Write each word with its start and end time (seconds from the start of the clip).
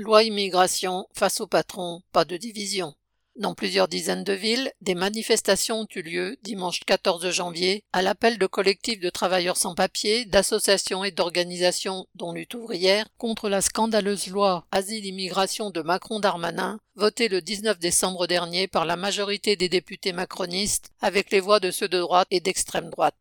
Loi 0.00 0.22
immigration, 0.22 1.08
face 1.12 1.40
au 1.40 1.48
patron, 1.48 2.02
pas 2.12 2.24
de 2.24 2.36
division. 2.36 2.94
Dans 3.34 3.56
plusieurs 3.56 3.88
dizaines 3.88 4.22
de 4.22 4.32
villes, 4.32 4.70
des 4.80 4.94
manifestations 4.94 5.80
ont 5.80 5.88
eu 5.92 6.02
lieu 6.02 6.36
dimanche 6.44 6.78
14 6.86 7.28
janvier 7.30 7.82
à 7.92 8.00
l'appel 8.00 8.38
de 8.38 8.46
collectifs 8.46 9.00
de 9.00 9.10
travailleurs 9.10 9.56
sans 9.56 9.74
papier, 9.74 10.24
d'associations 10.24 11.02
et 11.02 11.10
d'organisations, 11.10 12.06
dont 12.14 12.32
lutte 12.32 12.54
ouvrière, 12.54 13.08
contre 13.16 13.48
la 13.48 13.60
scandaleuse 13.60 14.28
loi 14.28 14.68
Asile-immigration 14.70 15.70
de 15.70 15.82
Macron-Darmanin, 15.82 16.78
votée 16.94 17.26
le 17.26 17.42
19 17.42 17.80
décembre 17.80 18.28
dernier 18.28 18.68
par 18.68 18.84
la 18.84 18.94
majorité 18.94 19.56
des 19.56 19.68
députés 19.68 20.12
macronistes 20.12 20.92
avec 21.00 21.32
les 21.32 21.40
voix 21.40 21.58
de 21.58 21.72
ceux 21.72 21.88
de 21.88 21.98
droite 21.98 22.28
et 22.30 22.38
d'extrême 22.38 22.90
droite. 22.90 23.16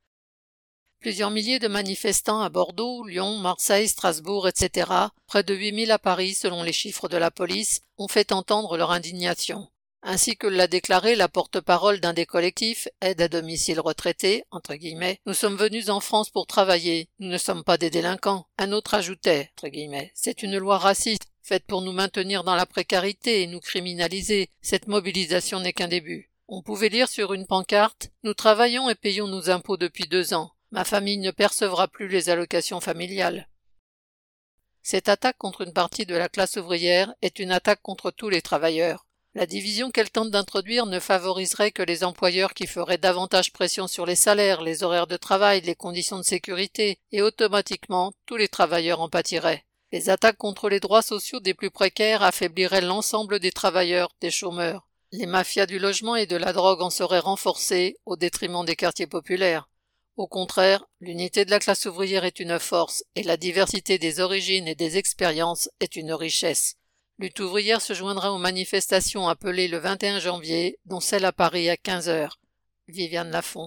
Plusieurs 0.99 1.31
milliers 1.31 1.59
de 1.59 1.67
manifestants 1.67 2.41
à 2.41 2.49
Bordeaux, 2.49 3.05
Lyon, 3.05 3.37
Marseille, 3.37 3.87
Strasbourg, 3.87 4.47
etc., 4.47 4.91
près 5.27 5.43
de 5.43 5.53
8000 5.53 5.91
à 5.91 5.99
Paris 5.99 6.33
selon 6.33 6.63
les 6.63 6.73
chiffres 6.73 7.07
de 7.07 7.17
la 7.17 7.31
police, 7.31 7.81
ont 7.97 8.07
fait 8.07 8.31
entendre 8.31 8.77
leur 8.77 8.91
indignation 8.91 9.67
ainsi 10.07 10.37
que 10.37 10.47
l'a 10.47 10.67
déclaré 10.67 11.15
la 11.15 11.27
porte-parole 11.27 11.99
d'un 11.99 12.13
des 12.13 12.25
collectifs 12.25 12.87
Aide 13.01 13.21
à 13.21 13.27
domicile 13.27 13.79
retraité, 13.79 14.45
entre 14.51 14.75
guillemets, 14.75 15.19
nous 15.25 15.33
sommes 15.33 15.57
venus 15.57 15.89
en 15.89 15.99
France 15.99 16.29
pour 16.29 16.47
travailler, 16.47 17.09
nous 17.19 17.27
ne 17.27 17.37
sommes 17.37 17.63
pas 17.63 17.77
des 17.77 17.89
délinquants. 17.89 18.45
Un 18.57 18.71
autre 18.71 18.93
ajoutait, 18.93 19.51
entre 19.57 19.67
guillemets, 19.67 20.11
c'est 20.15 20.43
une 20.43 20.57
loi 20.57 20.77
raciste, 20.77 21.27
faite 21.43 21.65
pour 21.65 21.81
nous 21.81 21.91
maintenir 21.91 22.45
dans 22.45 22.55
la 22.55 22.65
précarité 22.65 23.41
et 23.41 23.47
nous 23.47 23.59
criminaliser. 23.59 24.49
Cette 24.61 24.87
mobilisation 24.87 25.59
n'est 25.59 25.73
qu'un 25.73 25.89
début. 25.89 26.31
On 26.47 26.61
pouvait 26.61 26.89
lire 26.89 27.09
sur 27.09 27.33
une 27.33 27.45
pancarte 27.45 28.09
Nous 28.23 28.33
travaillons 28.33 28.89
et 28.89 28.95
payons 28.95 29.27
nos 29.27 29.49
impôts 29.49 29.75
depuis 29.75 30.07
deux 30.07 30.33
ans. 30.33 30.51
Ma 30.71 30.83
famille 30.83 31.17
ne 31.17 31.31
percevra 31.31 31.87
plus 31.87 32.07
les 32.07 32.29
allocations 32.29 32.81
familiales. 32.81 33.47
Cette 34.81 35.09
attaque 35.09 35.37
contre 35.37 35.61
une 35.61 35.73
partie 35.73 36.05
de 36.05 36.15
la 36.15 36.29
classe 36.29 36.57
ouvrière 36.57 37.13
est 37.21 37.39
une 37.39 37.51
attaque 37.51 37.81
contre 37.81 38.11
tous 38.11 38.29
les 38.29 38.41
travailleurs. 38.41 39.05
La 39.33 39.45
division 39.45 39.91
qu'elle 39.91 40.09
tente 40.09 40.31
d'introduire 40.31 40.85
ne 40.87 40.99
favoriserait 40.99 41.71
que 41.71 41.83
les 41.83 42.03
employeurs 42.03 42.53
qui 42.53 42.67
feraient 42.67 42.97
davantage 42.97 43.53
pression 43.53 43.87
sur 43.87 44.05
les 44.05 44.15
salaires, 44.15 44.61
les 44.61 44.83
horaires 44.83 45.07
de 45.07 45.15
travail, 45.15 45.61
les 45.61 45.75
conditions 45.75 46.17
de 46.17 46.23
sécurité, 46.23 46.99
et 47.11 47.21
automatiquement 47.21 48.13
tous 48.25 48.35
les 48.35 48.47
travailleurs 48.47 48.99
en 48.99 49.09
pâtiraient. 49.09 49.63
Les 49.91 50.09
attaques 50.09 50.37
contre 50.37 50.69
les 50.69 50.79
droits 50.79 51.01
sociaux 51.01 51.39
des 51.39 51.53
plus 51.53 51.69
précaires 51.69 52.23
affaibliraient 52.23 52.81
l'ensemble 52.81 53.39
des 53.39 53.51
travailleurs, 53.51 54.09
des 54.21 54.31
chômeurs. 54.31 54.87
Les 55.11 55.27
mafias 55.27 55.65
du 55.65 55.79
logement 55.79 56.15
et 56.15 56.25
de 56.25 56.35
la 56.35 56.51
drogue 56.51 56.81
en 56.81 56.89
seraient 56.89 57.19
renforcées 57.19 57.95
au 58.05 58.17
détriment 58.17 58.65
des 58.65 58.75
quartiers 58.75 59.07
populaires. 59.07 59.69
Au 60.17 60.25
contraire, 60.25 60.83
l'unité 60.99 61.45
de 61.45 61.51
la 61.51 61.59
classe 61.59 61.85
ouvrière 61.85 62.25
est 62.25 62.39
une 62.39 62.57
force 62.57 63.03
et 63.15 63.21
la 63.21 63.37
diversité 63.37 63.99
des 63.99 64.19
origines 64.19 64.67
et 64.67 64.73
des 64.73 64.97
expériences 64.97 65.69
est 65.79 65.95
une 65.95 66.11
richesse. 66.11 66.75
Lutte 67.19 67.39
ouvrière 67.39 67.81
se 67.81 67.93
joindra 67.93 68.33
aux 68.33 68.39
manifestations 68.39 69.27
appelées 69.27 69.67
le 69.67 69.77
21 69.77 70.19
janvier, 70.19 70.79
dont 70.85 70.99
celle 70.99 71.25
à 71.25 71.31
Paris 71.31 71.69
à 71.69 71.77
15 71.77 72.09
heures. 72.09 72.39
Viviane 72.87 73.29
Lafont. 73.29 73.65